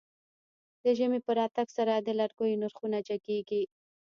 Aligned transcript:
د 0.83 0.85
ژمی 0.97 1.19
په 1.25 1.31
راتګ 1.39 1.67
سره 1.77 1.93
د 1.95 2.09
لرګيو 2.19 2.59
نرخونه 2.63 2.97
جګېږي. 3.07 3.63